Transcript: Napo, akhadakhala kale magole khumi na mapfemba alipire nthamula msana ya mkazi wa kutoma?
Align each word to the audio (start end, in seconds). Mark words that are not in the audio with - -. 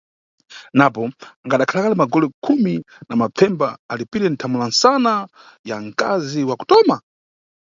Napo, 0.77 1.03
akhadakhala 1.45 1.81
kale 1.85 1.95
magole 2.01 2.27
khumi 2.45 2.73
na 3.07 3.13
mapfemba 3.21 3.67
alipire 3.91 4.27
nthamula 4.29 4.65
msana 4.67 5.13
ya 5.65 5.81
mkazi 5.81 6.43
wa 6.43 6.55
kutoma? 6.55 6.95